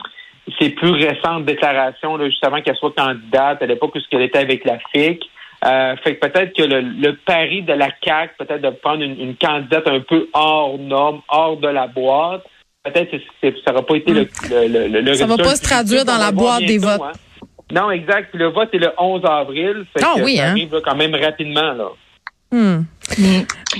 ses 0.58 0.69
plus 0.70 0.90
récentes 0.90 1.46
déclarations, 1.46 2.19
là, 2.19 2.26
juste 2.26 2.44
avant 2.44 2.60
qu'elle 2.60 2.76
soit 2.76 2.94
candidate, 2.94 3.62
à 3.62 3.66
l'époque 3.66 3.94
où 3.94 4.00
ce 4.00 4.08
qu'elle 4.10 4.20
était 4.22 4.38
avec 4.38 4.66
la 4.66 4.78
FIC. 4.92 5.22
Euh, 5.64 5.96
fait 6.05 6.16
que 6.16 6.26
peut-être 6.26 6.55
que 6.56 6.62
le, 6.62 6.81
le 6.81 7.16
pari 7.25 7.62
de 7.62 7.72
la 7.72 7.88
CAQ, 8.05 8.34
peut-être 8.38 8.61
de 8.62 8.70
prendre 8.70 9.02
une, 9.02 9.19
une 9.19 9.37
candidate 9.37 9.87
un 9.88 10.00
peu 10.00 10.28
hors 10.34 10.78
norme, 10.78 11.22
hors 11.28 11.56
de 11.56 11.69
la 11.69 11.87
boîte, 11.87 12.43
peut-être 12.84 13.11
que 13.11 13.16
c'est- 13.40 13.55
ça 13.64 13.72
n'aura 13.72 13.87
pas 13.87 13.96
été 13.96 14.12
le, 14.12 14.28
le, 14.50 14.88
le, 14.88 15.00
le 15.00 15.14
Ça 15.14 15.26
va 15.26 15.37
pas 15.38 15.56
se 15.56 15.62
traduire 15.62 16.05
dans 16.05 16.19
la 16.19 16.32
boîte 16.32 16.64
des 16.64 16.78
votes. 16.78 17.00
hein. 17.02 17.12
Non, 17.72 17.90
exact. 17.90 18.28
Puis 18.31 18.38
le 18.38 18.49
vote 18.49 18.69
est 18.75 18.78
le 18.78 18.93
11 18.99 19.22
avril. 19.25 19.84
Fait 19.96 20.05
Ah 20.05 20.14
que 20.16 20.22
oui, 20.22 20.37
ça 20.37 20.44
hein? 20.44 20.50
arrive 20.50 20.72
là, 20.75 20.81
quand 20.84 20.96
même 20.96 21.14
rapidement. 21.14 21.72
Là. 21.72 21.88
Hmm. 22.52 22.82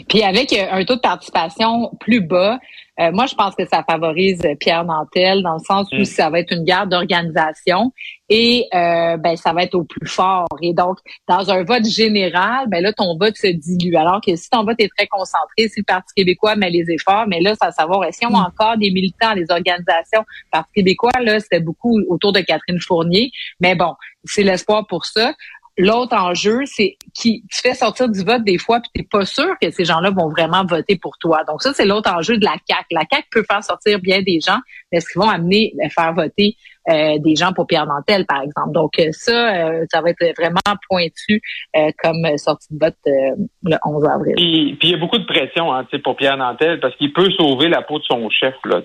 Puis 0.09 0.23
avec 0.23 0.53
euh, 0.53 0.67
un 0.73 0.85
taux 0.85 0.97
de 0.97 1.01
participation 1.01 1.91
plus 2.01 2.21
bas, 2.23 2.59
euh, 3.01 3.11
moi 3.13 3.27
je 3.27 3.35
pense 3.35 3.55
que 3.55 3.67
ça 3.67 3.83
favorise 3.89 4.41
Pierre 4.61 4.85
Nantel 4.85 5.43
dans 5.43 5.55
le 5.55 5.65
sens 5.65 5.89
où 5.93 5.97
Mm. 6.01 6.05
ça 6.05 6.31
va 6.31 6.41
être 6.41 6.53
une 6.53 6.65
guerre 6.65 6.87
d'organisation 6.87 7.93
et 8.29 8.67
euh, 8.73 9.17
ben 9.17 9.37
ça 9.37 9.53
va 9.53 9.65
être 9.65 9.75
au 9.75 9.85
plus 9.85 10.07
fort. 10.09 10.47
Et 10.63 10.73
donc 10.75 10.99
dans 11.29 11.51
un 11.51 11.63
vote 11.65 11.85
général, 11.85 12.69
ben 12.69 12.83
là 12.83 12.93
ton 12.93 13.17
vote 13.19 13.37
se 13.37 13.49
dilue. 13.49 13.97
Alors 13.97 14.21
que 14.25 14.35
si 14.37 14.49
ton 14.49 14.65
vote 14.65 14.77
est 14.79 14.91
très 14.97 15.07
concentré, 15.09 15.69
si 15.69 15.81
le 15.81 15.85
Parti 15.85 16.13
québécois 16.17 16.57
met 16.57 16.71
les 16.71 16.91
efforts, 16.91 17.27
mais 17.29 17.41
là 17.41 17.55
ça 17.61 17.67
va 17.67 17.73
savoir 17.73 18.05
est-ce 18.05 18.19
qu'ils 18.19 18.29
ont 18.29 18.33
Mm. 18.33 18.47
encore 18.47 18.77
des 18.79 18.91
militants, 18.91 19.35
des 19.35 19.47
organisations? 19.51 20.21
Le 20.21 20.51
Parti 20.53 20.73
québécois 20.75 21.11
là 21.21 21.41
c'était 21.41 21.61
beaucoup 21.61 21.99
autour 22.09 22.33
de 22.33 22.41
Catherine 22.41 22.81
Fournier, 22.81 23.31
mais 23.61 23.75
bon 23.75 23.95
c'est 24.25 24.43
l'espoir 24.43 24.87
pour 24.87 25.05
ça. 25.05 25.35
L'autre 25.77 26.17
enjeu, 26.17 26.61
c'est 26.67 26.97
qui 27.15 27.45
tu 27.51 27.61
fais 27.61 27.75
sortir 27.75 28.09
du 28.09 28.23
vote 28.23 28.45
des 28.45 28.59
fois, 28.59 28.81
puis 28.81 28.91
t'es 28.95 29.03
pas 29.03 29.27
sûr 29.27 29.57
que 29.61 29.71
ces 29.73 29.85
gens-là 29.85 30.11
vont 30.11 30.29
vraiment 30.29 30.65
voter 30.65 30.97
pour 30.97 31.19
toi. 31.19 31.43
Donc 31.45 31.63
ça, 31.63 31.73
c'est 31.75 31.85
l'autre 31.85 32.13
enjeu 32.13 32.39
de 32.39 32.45
la 32.45 32.57
CAC. 32.69 32.87
La 32.93 33.05
CAC 33.05 33.27
peut 33.31 33.45
faire 33.49 33.65
sortir 33.65 33.99
bien 33.99 34.23
des 34.23 34.39
gens, 34.41 34.59
mais 34.93 34.99
est-ce 34.99 35.09
qu'ils 35.11 35.21
vont 35.21 35.29
amener 35.29 35.75
euh, 35.85 35.89
faire 35.89 36.15
voter 36.15 36.57
euh, 36.91 37.19
des 37.19 37.35
gens 37.37 37.53
pour 37.53 37.67
Pierre 37.67 37.87
Nantel, 37.87 38.27
par 38.27 38.43
exemple. 38.43 38.73
Donc 38.73 38.93
euh, 38.99 39.09
ça, 39.13 39.33
euh, 39.55 39.85
ça 39.93 40.01
va 40.03 40.11
être 40.11 40.37
vraiment 40.39 40.61
pointu 40.89 41.41
euh, 41.77 41.91
comme 42.03 42.27
sortie 42.37 42.69
de 42.75 42.85
vote 42.85 42.95
euh, 43.07 43.37
le 43.65 43.77
11 43.85 44.05
avril. 44.09 44.35
Puis, 44.37 44.79
il 44.83 44.91
y 44.91 44.95
a 44.95 44.99
beaucoup 44.99 45.19
de 45.19 45.25
pression 45.27 45.73
hein, 45.73 45.87
pour 46.03 46.17
Pierre 46.17 46.37
Nantel 46.37 46.81
parce 46.81 46.95
qu'il 46.97 47.13
peut 47.13 47.31
sauver 47.39 47.69
la 47.69 47.83
peau 47.83 47.99
de 47.99 48.05
son 48.05 48.29
chef. 48.31 48.55
Là, 48.65 48.81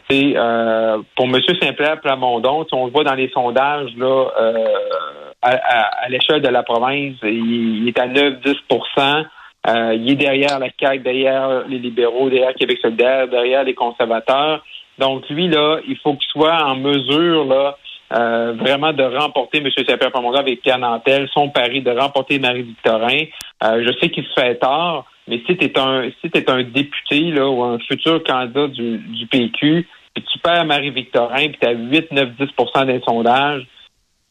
pour 1.15 1.25
M. 1.25 1.35
Saint-Pierre 1.61 1.99
Plamondon, 2.01 2.65
on 2.71 2.85
le 2.85 2.91
voit 2.91 3.03
dans 3.03 3.15
les 3.15 3.29
sondages 3.29 3.91
là, 3.97 4.25
à, 5.41 5.51
à- 5.51 6.05
à 6.05 6.09
l'échelle 6.09 6.41
de 6.41 6.49
la 6.49 6.63
province, 6.63 7.15
il, 7.23 7.83
il 7.83 7.87
est 7.87 7.99
à 7.99 8.07
9-10% 8.07 9.25
euh, 9.67 9.93
Il 9.95 10.11
est 10.11 10.15
derrière 10.15 10.59
la 10.59 10.67
CAQ, 10.79 10.99
derrière 11.03 11.63
les 11.67 11.79
libéraux, 11.79 12.29
derrière 12.29 12.53
Québec 12.55 12.79
solidaire, 12.81 13.27
derrière 13.27 13.63
les 13.63 13.73
conservateurs. 13.73 14.63
Donc 14.97 15.27
lui, 15.29 15.47
là, 15.47 15.79
il 15.87 15.97
faut 15.97 16.13
qu'il 16.13 16.27
soit 16.31 16.63
en 16.63 16.75
mesure 16.75 17.45
là, 17.45 17.77
euh, 18.11 18.53
vraiment 18.59 18.93
de 18.93 19.03
remporter 19.03 19.59
M. 19.59 19.69
Saint-Pierre 19.75 20.11
Plamondon 20.11 20.39
avec 20.39 20.61
Pierre 20.61 20.79
Nantel, 20.79 21.29
son 21.33 21.49
pari 21.49 21.81
de 21.81 21.91
remporter 21.91 22.39
Marie-Victorin. 22.39 23.25
Euh, 23.63 23.83
je 23.85 23.91
sais 23.99 24.09
qu'il 24.09 24.23
se 24.25 24.33
fait 24.33 24.55
tard, 24.55 25.05
mais 25.27 25.41
si 25.45 25.57
tu 25.57 25.65
es 25.65 25.79
un 25.79 26.09
si 26.21 26.31
t'es 26.31 26.49
un 26.49 26.63
député 26.63 27.31
là, 27.31 27.47
ou 27.47 27.63
un 27.63 27.77
futur 27.79 28.23
candidat 28.23 28.67
du, 28.67 28.97
du 28.97 29.27
PQ, 29.27 29.87
puis 30.13 30.23
tu 30.31 30.39
perds 30.39 30.65
Marie-Victorin, 30.65 31.49
puis 31.49 31.57
tu 31.61 31.67
as 31.67 31.73
8, 31.73 32.11
9, 32.11 32.29
10 32.39 32.85
des 32.87 33.01
sondages, 33.05 33.67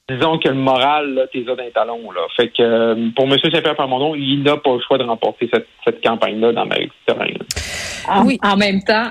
disons 0.08 0.38
que 0.38 0.48
le 0.48 0.54
moral, 0.54 1.14
là, 1.14 1.26
t'es 1.32 1.40
là 1.40 1.54
dans 1.54 1.62
les 1.62 1.70
talons. 1.70 2.10
Là. 2.10 2.22
Fait 2.36 2.48
que 2.48 2.62
euh, 2.62 3.10
pour 3.14 3.26
M. 3.26 3.38
Saint-Pierre 3.38 3.76
Plamondon, 3.76 4.14
il 4.14 4.42
n'a 4.42 4.56
pas 4.56 4.72
le 4.74 4.80
choix 4.80 4.98
de 4.98 5.04
remporter 5.04 5.48
cette, 5.52 5.68
cette 5.84 6.02
campagne-là 6.02 6.52
dans 6.52 6.66
Marie-Victorin. 6.66 7.34
En, 8.08 8.26
Oui. 8.26 8.38
en 8.42 8.56
même 8.56 8.82
temps, 8.82 9.10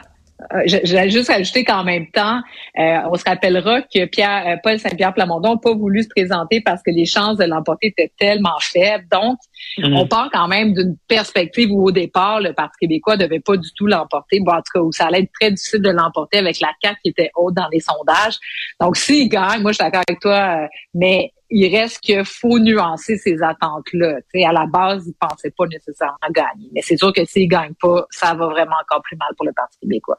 J'allais 0.65 1.09
juste 1.09 1.31
ajouter 1.31 1.63
qu'en 1.63 1.83
même 1.83 2.07
temps, 2.11 2.41
euh, 2.77 2.97
on 3.11 3.15
se 3.15 3.23
rappellera 3.25 3.81
que 3.81 4.05
Pierre, 4.05 4.43
euh, 4.47 4.55
Paul 4.61 4.77
Saint-Pierre 4.77 5.13
Plamondon 5.13 5.53
n'a 5.53 5.57
pas 5.57 5.73
voulu 5.73 6.03
se 6.03 6.09
présenter 6.09 6.61
parce 6.61 6.83
que 6.83 6.91
les 6.91 7.05
chances 7.05 7.37
de 7.37 7.45
l'emporter 7.45 7.87
étaient 7.87 8.11
tellement 8.19 8.59
faibles. 8.61 9.05
Donc, 9.11 9.39
Mhm. 9.79 9.95
on 9.95 10.07
part 10.07 10.29
quand 10.31 10.47
même 10.47 10.73
d'une 10.73 10.95
perspective 11.07 11.71
où 11.71 11.87
au 11.87 11.91
départ, 11.91 12.39
le 12.39 12.53
Parti 12.53 12.77
québécois 12.81 13.17
devait 13.17 13.39
pas 13.39 13.57
du 13.57 13.69
tout 13.75 13.87
l'emporter. 13.87 14.39
Bon, 14.39 14.51
en 14.51 14.57
tout 14.57 14.71
cas, 14.73 14.79
où 14.79 14.91
ça 14.91 15.07
allait 15.07 15.21
être 15.21 15.31
très 15.39 15.51
difficile 15.51 15.81
de 15.81 15.89
l'emporter 15.89 16.37
avec 16.37 16.59
la 16.59 16.69
CAQ 16.81 16.99
qui 17.03 17.09
était 17.09 17.31
haute 17.35 17.55
dans 17.55 17.67
les 17.71 17.79
sondages. 17.79 18.37
Donc, 18.79 18.95
s'il 18.97 19.29
gagne, 19.29 19.61
moi, 19.61 19.71
je 19.71 19.77
suis 19.77 19.83
d'accord 19.83 20.03
avec 20.07 20.19
toi, 20.19 20.63
euh, 20.63 20.67
mais 20.93 21.31
il 21.49 21.75
reste 21.75 22.03
que 22.05 22.23
faut 22.23 22.59
nuancer 22.59 23.17
ces 23.17 23.41
attentes-là. 23.41 24.15
Tu 24.33 24.39
sais, 24.41 24.45
à 24.45 24.51
la 24.51 24.65
base, 24.65 25.05
il 25.07 25.13
pensait 25.19 25.53
pas 25.57 25.65
nécessairement 25.65 26.17
gagner. 26.31 26.69
Mais 26.73 26.81
c'est 26.81 26.97
sûr 26.97 27.13
que 27.13 27.23
s'il 27.25 27.47
gagne 27.47 27.73
pas, 27.81 28.05
ça 28.09 28.33
va 28.33 28.47
vraiment 28.47 28.75
encore 28.83 29.01
plus 29.03 29.17
mal 29.17 29.29
pour 29.37 29.45
le 29.45 29.53
Parti 29.53 29.77
québécois. 29.81 30.17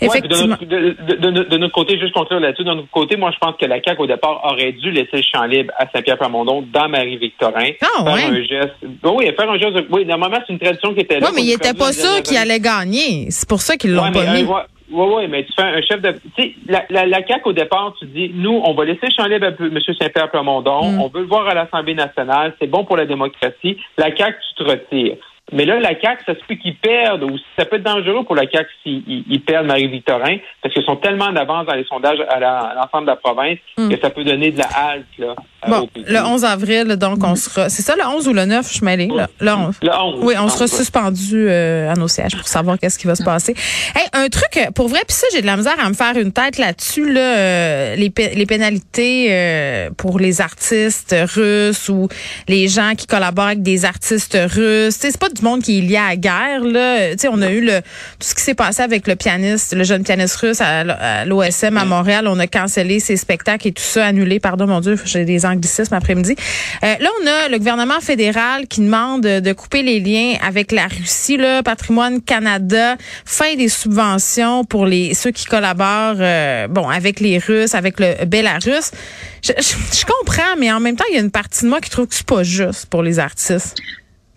Ouais, 0.00 0.06
puis 0.10 0.20
de, 0.20 0.26
Effectivement. 0.28 0.46
notre, 0.60 0.64
de, 0.64 1.16
de- 1.16 1.30
de- 1.30 1.42
de 1.48 1.56
notre 1.56 1.74
côté, 1.74 1.98
juste 1.98 2.12
conclure 2.14 2.38
là-dessus, 2.38 2.62
de 2.62 2.72
notre 2.72 2.88
côté, 2.90 3.16
moi, 3.16 3.32
je 3.32 3.38
pense 3.38 3.56
que 3.60 3.66
la 3.66 3.82
CAQ, 3.82 4.02
au 4.02 4.06
départ, 4.06 4.40
aurait 4.44 4.70
dû 4.70 4.92
laisser 4.92 5.16
le 5.16 5.22
champ 5.22 5.42
libre 5.44 5.72
à 5.76 5.86
Saint-Pierre-Plamondon 5.90 6.62
dans 6.72 6.88
Marie-Victorin. 6.88 7.70
Ah, 7.80 8.04
faire 8.04 8.14
ouais. 8.14 8.22
un 8.22 8.42
geste. 8.44 8.74
Ben 9.02 9.10
oui, 9.12 9.26
faire 9.36 9.50
un 9.50 9.58
geste. 9.58 9.76
Oui, 9.90 10.04
normalement, 10.06 10.38
c'est 10.46 10.52
une 10.52 10.60
tradition 10.60 10.94
qui 10.94 11.00
était 11.00 11.18
là. 11.18 11.26
Oui, 11.30 11.32
mais 11.34 11.42
il 11.42 11.52
était 11.52 11.74
pas 11.74 11.92
sûr 11.92 12.22
qu'il 12.22 12.36
allait 12.36 12.60
gagner. 12.60 13.26
C'est 13.30 13.48
pour 13.48 13.60
ça 13.60 13.76
qu'ils 13.76 13.92
l'ont 13.92 14.04
Ouais, 14.04 14.12
pas 14.12 14.24
mais, 14.32 14.44
mis. 14.44 14.48
euh, 14.48 14.54
ouais, 14.90 15.14
ouais, 15.14 15.28
mais 15.28 15.44
tu 15.44 15.52
fais 15.54 15.62
un 15.66 15.80
chef 15.82 16.00
de. 16.00 16.12
Tu 16.36 16.42
sais, 16.42 16.54
la, 16.66 16.84
la, 16.90 17.06
la 17.06 17.26
CAQ, 17.26 17.42
au 17.46 17.52
départ, 17.52 17.94
tu 17.98 18.06
dis, 18.06 18.30
nous, 18.34 18.60
on 18.64 18.74
va 18.74 18.84
laisser 18.84 19.08
champ 19.16 19.26
libre 19.26 19.46
à 19.46 19.48
M. 19.50 19.78
Saint-Pierre-Plamondon. 20.00 20.92
Mm. 20.92 21.00
On 21.00 21.08
veut 21.08 21.20
le 21.20 21.26
voir 21.26 21.46
à 21.48 21.54
l'Assemblée 21.54 21.94
nationale. 21.94 22.54
C'est 22.60 22.66
bon 22.66 22.84
pour 22.84 22.96
la 22.96 23.06
démocratie. 23.06 23.78
La 23.96 24.14
CAQ, 24.14 24.38
tu 24.56 24.64
te 24.64 24.70
retires. 24.70 25.16
Mais 25.50 25.64
là, 25.64 25.80
la 25.80 25.98
CAQ, 25.98 26.24
ça 26.26 26.34
se 26.34 26.40
peut 26.46 26.56
qu'ils 26.56 26.76
perdent, 26.76 27.22
ou 27.24 27.38
ça 27.58 27.64
peut 27.64 27.76
être 27.76 27.82
dangereux 27.82 28.22
pour 28.24 28.34
la 28.34 28.46
CAQ 28.46 28.68
s'ils 28.82 29.02
ils- 29.08 29.24
ils 29.30 29.40
perdent 29.40 29.66
Marie-Victorin, 29.66 30.36
parce 30.60 30.74
qu'ils 30.74 30.84
sont 30.84 30.96
tellement 30.96 31.24
en 31.24 31.36
avance 31.36 31.64
dans 31.66 31.74
les 31.74 31.84
sondages 31.84 32.20
à 32.28 32.38
l'ensemble 32.74 33.06
de 33.06 33.10
la 33.12 33.16
province 33.16 33.56
Mm. 33.78 33.88
que 33.88 33.98
ça 33.98 34.10
peut 34.10 34.24
donner 34.24 34.50
de 34.50 34.58
la 34.58 34.66
halte, 34.66 35.06
là. 35.18 35.34
Bon, 35.66 35.88
le 35.96 36.18
11 36.20 36.44
avril, 36.44 36.96
donc, 36.96 37.18
on 37.24 37.34
sera. 37.34 37.68
C'est 37.68 37.82
ça, 37.82 37.94
le 37.96 38.06
11 38.06 38.28
ou 38.28 38.32
le 38.32 38.44
9, 38.44 38.66
je 38.68 38.74
suis 38.74 38.84
mêlée, 38.84 39.08
là? 39.08 39.28
Le 39.40 39.52
11. 39.52 39.74
Le 39.82 39.90
11. 39.90 40.20
Oui, 40.22 40.34
on 40.38 40.48
sera 40.48 40.68
suspendu 40.68 41.46
euh, 41.48 41.90
à 41.90 41.94
nos 41.94 42.06
sièges 42.06 42.36
pour 42.36 42.46
savoir 42.46 42.78
qu'est-ce 42.78 42.98
qui 42.98 43.08
va 43.08 43.16
se 43.16 43.24
passer. 43.24 43.54
Hey, 43.96 44.06
un 44.12 44.28
truc, 44.28 44.56
euh, 44.56 44.70
pour 44.70 44.88
vrai, 44.88 45.00
puis 45.06 45.16
ça, 45.16 45.26
j'ai 45.32 45.40
de 45.42 45.46
la 45.46 45.56
misère 45.56 45.74
à 45.78 45.88
me 45.88 45.94
faire 45.94 46.16
une 46.16 46.32
tête 46.32 46.58
là-dessus, 46.58 47.12
là, 47.12 47.36
euh, 47.38 47.96
les, 47.96 48.12
les 48.34 48.46
pénalités 48.46 49.28
euh, 49.30 49.90
pour 49.96 50.20
les 50.20 50.40
artistes 50.40 51.14
russes 51.34 51.88
ou 51.88 52.08
les 52.46 52.68
gens 52.68 52.92
qui 52.96 53.06
collaborent 53.06 53.46
avec 53.46 53.62
des 53.62 53.84
artistes 53.84 54.38
russes. 54.40 54.96
C'est 55.00 55.18
pas 55.18 55.28
du 55.28 55.42
monde 55.42 55.62
qui 55.62 55.78
est 55.78 55.82
lié 55.82 55.96
à 55.96 56.08
la 56.10 56.16
guerre. 56.16 56.60
Là. 56.62 57.10
Tu 57.12 57.18
sais, 57.18 57.28
On 57.28 57.42
a 57.42 57.50
eu 57.50 57.64
le 57.64 57.80
tout 57.80 58.26
ce 58.28 58.34
qui 58.34 58.42
s'est 58.42 58.54
passé 58.54 58.82
avec 58.82 59.06
le 59.08 59.16
pianiste, 59.16 59.74
le 59.74 59.84
jeune 59.84 60.04
pianiste 60.04 60.36
russe 60.36 60.60
à, 60.60 60.80
à 60.80 61.24
l'OSM 61.24 61.76
à 61.76 61.84
Montréal. 61.84 62.28
On 62.28 62.38
a 62.38 62.46
cancellé 62.46 63.00
ses 63.00 63.16
spectacles 63.16 63.68
et 63.68 63.72
tout 63.72 63.82
ça, 63.82 64.06
annulé. 64.06 64.38
Pardon, 64.38 64.66
mon 64.66 64.80
Dieu, 64.80 64.96
j'ai 65.04 65.24
des 65.24 65.46
anglicismes 65.48 65.94
après-midi. 65.94 66.34
Euh, 66.84 66.94
là, 66.98 67.08
on 67.22 67.26
a 67.26 67.48
le 67.48 67.58
gouvernement 67.58 68.00
fédéral 68.00 68.66
qui 68.66 68.80
demande 68.80 69.22
de 69.22 69.52
couper 69.52 69.82
les 69.82 70.00
liens 70.00 70.36
avec 70.46 70.72
la 70.72 70.86
Russie, 70.86 71.36
là, 71.36 71.62
Patrimoine 71.62 72.20
Canada, 72.20 72.96
fin 73.24 73.54
des 73.54 73.68
subventions 73.68 74.64
pour 74.64 74.86
les 74.86 75.14
ceux 75.14 75.30
qui 75.30 75.44
collaborent, 75.46 76.16
euh, 76.20 76.68
bon, 76.68 76.88
avec 76.88 77.20
les 77.20 77.38
Russes, 77.38 77.74
avec 77.74 77.98
le 77.98 78.24
Bélarus. 78.24 78.90
Je, 79.42 79.52
je, 79.56 79.98
je 79.98 80.04
comprends, 80.04 80.56
mais 80.58 80.70
en 80.72 80.80
même 80.80 80.96
temps, 80.96 81.04
il 81.10 81.14
y 81.14 81.18
a 81.18 81.22
une 81.22 81.30
partie 81.30 81.64
de 81.64 81.70
moi 81.70 81.80
qui 81.80 81.90
trouve 81.90 82.06
que 82.06 82.14
c'est 82.14 82.26
pas 82.26 82.42
juste 82.42 82.86
pour 82.86 83.02
les 83.02 83.18
artistes. 83.18 83.76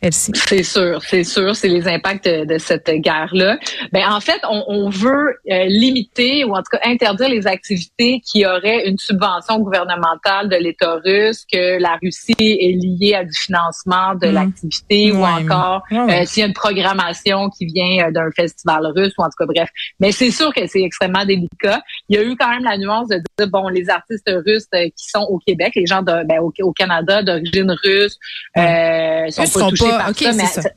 C'est 0.10 0.64
sûr, 0.64 1.00
c'est 1.04 1.24
sûr, 1.24 1.56
c'est 1.56 1.68
les 1.68 1.88
impacts 1.88 2.26
de, 2.28 2.46
de 2.46 2.58
cette 2.58 2.90
guerre-là. 2.90 3.58
Ben 3.92 4.04
en 4.12 4.20
fait, 4.20 4.40
on, 4.50 4.64
on 4.68 4.90
veut 4.90 5.36
euh, 5.52 5.66
limiter 5.66 6.44
ou 6.44 6.54
en 6.54 6.58
tout 6.64 6.72
cas 6.72 6.80
interdire 6.86 7.30
les 7.30 7.46
activités 7.46 8.20
qui 8.26 8.46
auraient 8.46 8.88
une 8.88 8.98
subvention 8.98 9.60
gouvernementale 9.60 10.50
de 10.50 10.56
l'État 10.56 10.96
russe, 11.06 11.46
que 11.52 11.80
la 11.80 11.98
Russie 12.02 12.34
est 12.40 12.76
liée 12.82 13.14
à 13.14 13.24
du 13.24 13.34
financement 13.38 14.16
de 14.16 14.28
Mm. 14.32 14.34
l'activité 14.34 15.12
ou 15.12 15.24
encore 15.24 15.84
ouais. 15.92 16.22
euh, 16.22 16.26
s'il 16.26 16.42
y 16.42 16.44
a 16.44 16.48
une 16.48 16.54
programmation 16.54 17.50
qui 17.50 17.66
vient 17.66 18.08
euh, 18.08 18.12
d'un 18.12 18.30
festival 18.36 18.86
russe 18.96 19.14
ou 19.18 19.22
en 19.22 19.26
tout 19.26 19.36
cas 19.38 19.46
bref. 19.46 19.70
Mais 20.00 20.12
c'est 20.12 20.32
sûr 20.32 20.54
que 20.54 20.66
c'est 20.68 20.82
extrêmement 20.82 21.26
délicat. 21.26 21.82
Il 22.10 22.16
y 22.16 22.20
a 22.20 22.24
eu 22.24 22.36
quand 22.38 22.50
même 22.50 22.64
la 22.64 22.78
nuance 22.78 23.08
de 23.10 23.18
dire 23.38 23.48
bon 23.50 23.68
les 23.68 23.90
artistes 23.90 24.30
russes 24.46 24.66
euh, 24.74 24.86
qui 24.86 25.10
sont 25.10 25.26
au 25.30 25.38
Québec, 25.46 25.74
les 25.76 25.86
gens 25.86 26.02
de, 26.02 26.26
ben, 26.26 26.40
au, 26.40 26.52
au 26.62 26.72
Canada 26.74 27.22
d'origine 27.24 27.76
russe, 27.84 28.18
euh, 28.58 29.30
sont 29.30 29.60
pas 29.60 29.70
touchés 29.70 29.90
pas- 29.90 29.91
par 29.98 30.10
ok, 30.10 30.16
ça, 30.18 30.32
mais 30.34 30.46
c'est 30.46 30.62
ça. 30.62 30.70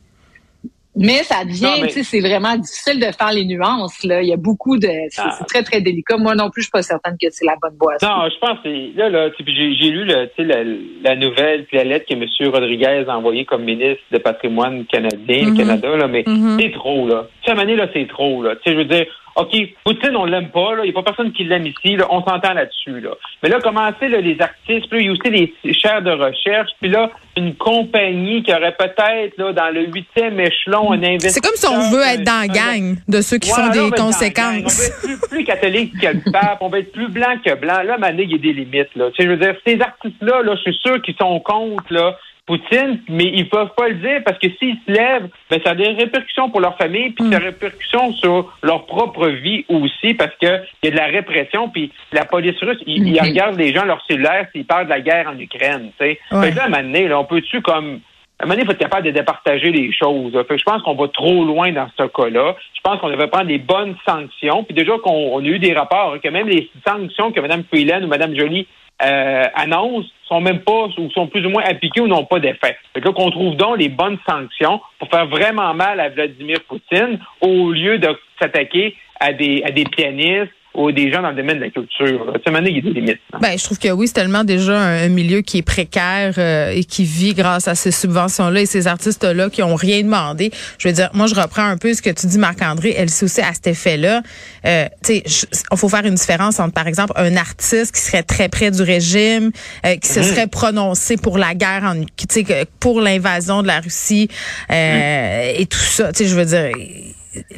mais 0.96 1.24
ça 1.24 1.44
devient, 1.44 1.62
Non, 1.64 1.70
mais- 1.82 1.88
tu 1.88 1.94
sais, 1.94 2.02
c'est 2.04 2.20
vraiment 2.20 2.56
difficile 2.56 3.00
de 3.00 3.06
faire 3.12 3.32
les 3.32 3.44
nuances. 3.44 4.04
Là, 4.04 4.22
il 4.22 4.28
y 4.28 4.32
a 4.32 4.36
beaucoup 4.36 4.78
de, 4.78 4.88
c'est 5.10 5.22
Ah. 5.24 5.38
très 5.48 5.64
très 5.64 5.80
délicat. 5.80 6.16
Moi 6.18 6.36
non 6.36 6.50
plus, 6.50 6.62
je 6.62 6.66
suis 6.66 6.70
pas 6.70 6.82
certaine 6.82 7.16
que 7.20 7.26
c'est 7.30 7.44
la 7.44 7.56
bonne 7.60 7.74
boisson. 7.76 8.06
Non, 8.06 8.28
je 8.30 8.38
pense 8.38 8.58
que 8.62 8.68
c'est- 8.70 8.96
là, 8.96 9.08
là, 9.10 9.30
tu 9.30 9.38
sais, 9.38 9.42
puis 9.44 9.76
j'ai 9.76 9.90
lu 9.90 10.04
le, 10.04 10.26
tu 10.28 10.32
sais, 10.36 10.44
la, 10.44 10.62
la 11.02 11.16
nouvelle 11.16 11.64
puis 11.66 11.78
la 11.78 11.84
lettre 11.84 12.06
que 12.06 12.14
M. 12.14 12.24
Rodriguez 12.52 13.04
a 13.08 13.16
envoyée 13.18 13.44
comme 13.44 13.64
ministre 13.64 14.04
de 14.12 14.18
patrimoine 14.18 14.84
canadien, 14.86 15.46
Mhm. 15.50 15.56
Canada, 15.56 15.96
là, 15.96 16.06
mais 16.06 16.22
Mhm. 16.26 16.58
c'est 16.60 16.70
trop, 16.72 17.08
là. 17.08 17.26
Tu 17.42 17.50
sais, 17.50 17.74
là, 17.76 17.88
c'est 17.92 18.06
trop, 18.08 18.42
là. 18.44 18.54
Tu 18.54 18.62
sais, 18.64 18.72
je 18.72 18.76
veux 18.78 18.84
dire, 18.84 19.06
OK, 19.36 19.56
Poutine, 19.84 20.16
on 20.16 20.24
l'aime 20.26 20.50
pas, 20.50 20.76
là. 20.76 20.84
Il 20.84 20.90
n'y 20.90 20.90
a 20.90 20.92
pas 20.92 21.02
personne 21.02 21.32
qui 21.32 21.44
l'aime 21.44 21.66
ici, 21.66 21.96
là. 21.96 22.06
On 22.10 22.22
s'entend 22.22 22.52
là-dessus, 22.52 23.00
là. 23.00 23.10
Mais 23.42 23.48
là, 23.48 23.60
commencer, 23.60 24.08
là, 24.08 24.20
les 24.20 24.40
artistes, 24.40 24.88
puis 24.88 24.98
là, 24.98 25.00
il 25.00 25.06
y 25.06 25.08
a 25.08 25.12
aussi 25.12 25.52
les 25.64 25.72
chaires 25.72 26.02
de 26.02 26.12
recherche, 26.12 26.70
puis 26.80 26.90
là, 26.90 27.10
une 27.36 27.54
compagnie 27.56 28.42
qui 28.42 28.52
aurait 28.52 28.76
peut-être, 28.76 29.36
là, 29.38 29.52
dans 29.52 29.70
le 29.70 29.86
huitième 29.86 30.38
échelon, 30.38 30.92
un 30.92 31.02
investisseur. 31.02 31.30
C'est 31.32 31.40
comme 31.40 31.56
si 31.56 31.66
on 31.66 31.90
veut 31.90 32.02
être 32.02 32.22
dans 32.22 32.40
la 32.40 32.48
gang 32.48 32.96
de 33.08 33.20
ceux 33.20 33.38
qui 33.38 33.50
Ouais, 33.50 33.56
font 33.56 33.70
des 33.70 33.90
conséquences. 33.90 34.64
On 34.64 34.80
va 34.80 34.86
être 34.86 35.00
plus, 35.20 35.28
plus 35.28 35.44
catholique 35.44 35.92
que 36.00 36.06
le 36.06 36.32
pape, 36.32 36.58
on 36.60 36.68
va 36.68 36.78
être 36.78 36.92
plus 36.92 37.08
blanc 37.08 37.36
que 37.44 37.54
blanc. 37.54 37.82
Là, 37.82 37.98
Mané, 37.98 38.22
il 38.22 38.30
y 38.30 38.34
a 38.34 38.38
des 38.38 38.52
limites. 38.52 38.94
Là. 38.94 39.10
Tu 39.10 39.16
sais, 39.16 39.24
je 39.24 39.28
veux 39.28 39.36
dire, 39.36 39.54
ces 39.66 39.80
artistes-là, 39.80 40.42
là, 40.42 40.54
je 40.56 40.62
suis 40.62 40.80
sûr 40.80 41.02
qu'ils 41.02 41.16
sont 41.16 41.40
contre 41.40 41.92
là, 41.92 42.16
Poutine, 42.46 43.00
mais 43.08 43.24
ils 43.24 43.48
peuvent 43.48 43.72
pas 43.74 43.88
le 43.88 43.94
dire 43.94 44.22
parce 44.22 44.38
que 44.38 44.48
s'ils 44.58 44.76
se 44.86 44.92
lèvent, 44.92 45.28
ben, 45.50 45.60
ça 45.64 45.70
a 45.70 45.74
des 45.74 45.88
répercussions 45.88 46.50
pour 46.50 46.60
leur 46.60 46.76
famille, 46.76 47.10
puis 47.10 47.30
ça 47.30 47.36
a 47.36 47.40
des 47.40 47.46
répercussions 47.46 48.12
sur 48.12 48.52
leur 48.62 48.84
propre 48.84 49.28
vie 49.28 49.64
aussi, 49.70 50.12
parce 50.12 50.34
que 50.40 50.60
il 50.82 50.86
y 50.86 50.88
a 50.88 50.90
de 50.90 50.96
la 50.96 51.06
répression, 51.06 51.70
puis 51.70 51.90
la 52.12 52.26
police 52.26 52.58
russe, 52.60 52.82
ils, 52.86 53.18
regardent 53.18 53.58
les 53.58 53.72
gens 53.72 53.84
leur 53.84 54.04
cellulaire 54.06 54.46
s'ils 54.52 54.66
parlent 54.66 54.84
de 54.84 54.90
la 54.90 55.00
guerre 55.00 55.28
en 55.34 55.38
Ukraine. 55.38 55.90
Tu 55.98 56.04
sais. 56.04 56.18
Ouais. 56.32 56.42
Fait 56.42 56.50
que 56.50 56.56
là, 56.56 56.64
à 56.64 56.66
un 56.66 56.68
moment 56.68 56.82
donné, 56.82 57.08
là, 57.08 57.18
on 57.18 57.24
peut-tu 57.24 57.62
comme 57.62 58.00
à 58.38 58.42
un 58.42 58.46
moment 58.46 58.54
donné, 58.54 58.62
il 58.62 58.66
faut 58.66 58.72
être 58.72 58.78
capable 58.78 59.06
de 59.06 59.12
départager 59.12 59.70
les 59.70 59.92
choses. 59.92 60.32
Fait 60.32 60.44
que 60.44 60.58
je 60.58 60.64
pense 60.64 60.82
qu'on 60.82 60.96
va 60.96 61.06
trop 61.08 61.44
loin 61.44 61.70
dans 61.70 61.86
ce 61.96 62.02
cas-là. 62.02 62.56
Je 62.74 62.80
pense 62.82 63.00
qu'on 63.00 63.08
devrait 63.08 63.28
prendre 63.28 63.46
des 63.46 63.58
bonnes 63.58 63.94
sanctions. 64.04 64.64
Puis 64.64 64.74
déjà 64.74 64.98
qu'on 64.98 65.34
on 65.34 65.38
a 65.38 65.44
eu 65.44 65.60
des 65.60 65.72
rapports, 65.72 66.14
hein, 66.14 66.18
que 66.22 66.28
même 66.28 66.48
les 66.48 66.68
sanctions 66.86 67.30
que 67.30 67.40
Mme 67.40 67.62
Freeland 67.64 68.02
ou 68.02 68.08
Mme 68.08 68.36
Joly 68.36 68.66
euh, 69.02 69.44
annoncent 69.54 70.08
sont 70.28 70.40
même 70.40 70.60
pas 70.60 70.86
ou 70.98 71.10
sont 71.10 71.26
plus 71.26 71.44
ou 71.44 71.50
moins 71.50 71.64
appliquées 71.64 72.00
ou 72.00 72.06
n'ont 72.06 72.24
pas 72.24 72.40
d'effet. 72.40 72.76
Que 72.94 73.00
là, 73.00 73.12
qu'on 73.12 73.30
trouve 73.30 73.56
donc 73.56 73.78
les 73.78 73.88
bonnes 73.88 74.18
sanctions 74.28 74.80
pour 74.98 75.08
faire 75.08 75.26
vraiment 75.26 75.74
mal 75.74 76.00
à 76.00 76.08
Vladimir 76.08 76.58
Poutine 76.68 77.18
au 77.40 77.72
lieu 77.72 77.98
de 77.98 78.08
s'attaquer 78.40 78.96
à 79.20 79.32
des, 79.32 79.62
à 79.64 79.70
des 79.70 79.84
pianistes 79.84 80.52
ou 80.74 80.90
des 80.92 81.12
gens 81.12 81.22
dans 81.22 81.30
le 81.30 81.36
domaine 81.36 81.56
de 81.58 81.62
la 81.64 81.70
culture. 81.70 82.32
Tu 82.44 82.52
sais, 82.52 82.58
il 82.66 82.74
y 82.74 82.78
a 82.78 82.80
des 82.82 82.90
limites. 82.90 83.20
Ben, 83.40 83.56
je 83.56 83.62
trouve 83.64 83.78
que 83.78 83.88
oui, 83.90 84.06
c'est 84.08 84.14
tellement 84.14 84.44
déjà 84.44 84.76
un, 84.78 85.04
un 85.04 85.08
milieu 85.08 85.40
qui 85.40 85.58
est 85.58 85.62
précaire 85.62 86.34
euh, 86.38 86.70
et 86.70 86.84
qui 86.84 87.04
vit 87.04 87.32
grâce 87.34 87.68
à 87.68 87.74
ces 87.74 87.90
subventions-là 87.92 88.60
et 88.62 88.66
ces 88.66 88.86
artistes-là 88.86 89.50
qui 89.50 89.62
ont 89.62 89.76
rien 89.76 90.02
demandé. 90.02 90.50
Je 90.78 90.88
veux 90.88 90.94
dire, 90.94 91.10
moi, 91.14 91.26
je 91.26 91.34
reprends 91.34 91.64
un 91.64 91.76
peu 91.76 91.94
ce 91.94 92.02
que 92.02 92.10
tu 92.10 92.26
dis, 92.26 92.38
Marc-André. 92.38 92.94
Elle 92.96 93.08
aussi 93.22 93.40
à 93.40 93.52
cet 93.54 93.66
effet-là. 93.68 94.22
Euh, 94.66 94.86
tu 95.04 95.20
sais, 95.22 95.56
il 95.70 95.76
faut 95.76 95.88
faire 95.88 96.04
une 96.04 96.14
différence 96.16 96.58
entre, 96.58 96.72
par 96.74 96.88
exemple, 96.88 97.12
un 97.16 97.36
artiste 97.36 97.94
qui 97.94 98.00
serait 98.00 98.22
très 98.24 98.48
près 98.48 98.70
du 98.70 98.82
régime, 98.82 99.50
euh, 99.86 99.96
qui 99.96 100.08
se 100.08 100.22
serait 100.22 100.48
prononcé 100.48 101.16
pour 101.16 101.38
la 101.38 101.54
guerre, 101.54 101.84
en, 101.84 102.02
tu 102.04 102.26
sais, 102.28 102.44
que- 102.44 102.64
pour 102.80 103.00
l'invasion 103.00 103.62
de 103.62 103.68
la 103.68 103.80
Russie 103.80 104.28
euh, 104.70 105.52
et 105.56 105.66
tout 105.66 105.78
ça. 105.78 106.12
Tu 106.12 106.24
sais, 106.24 106.30
je 106.30 106.34
veux 106.34 106.44
dire. 106.44 106.70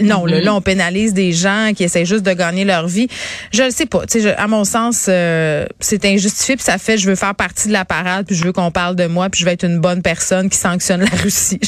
Non, 0.00 0.24
là, 0.26 0.40
là, 0.40 0.54
on 0.54 0.60
pénalise 0.60 1.12
des 1.14 1.32
gens 1.32 1.72
qui 1.76 1.84
essaient 1.84 2.04
juste 2.04 2.22
de 2.24 2.32
gagner 2.32 2.64
leur 2.64 2.86
vie. 2.88 3.08
Je 3.52 3.62
le 3.62 3.70
sais 3.70 3.86
pas. 3.86 4.02
Je- 4.12 4.28
à 4.36 4.46
mon 4.46 4.64
sens, 4.64 5.06
euh, 5.08 5.66
c'est 5.80 6.04
injustifié. 6.04 6.56
Puis 6.56 6.64
ça 6.64 6.78
fait, 6.78 6.96
je 6.98 7.08
veux 7.08 7.14
faire 7.16 7.34
partie 7.34 7.68
de 7.68 7.72
la 7.72 7.84
parade, 7.84 8.26
puis 8.26 8.34
je 8.36 8.44
veux 8.44 8.52
qu'on 8.52 8.70
parle 8.70 8.96
de 8.96 9.06
moi, 9.06 9.28
puis 9.30 9.40
je 9.40 9.44
vais 9.44 9.52
être 9.52 9.64
une 9.64 9.78
bonne 9.78 10.02
personne 10.02 10.48
qui 10.48 10.58
sanctionne 10.58 11.00
la 11.00 11.16
Russie. 11.22 11.60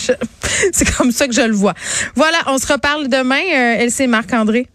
C'est 0.73 0.97
comme 0.97 1.13
ça 1.13 1.27
que 1.29 1.35
je 1.35 1.43
le 1.43 1.53
vois. 1.55 1.75
Voilà, 2.15 2.39
on 2.47 2.59
se 2.59 2.73
reparle 2.73 3.09
demain. 3.09 3.43
Euh, 3.55 3.87
c'est 3.91 4.07
Marc-André. 4.07 4.67